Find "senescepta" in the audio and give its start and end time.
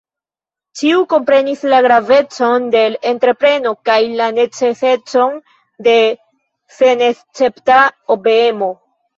6.81-7.81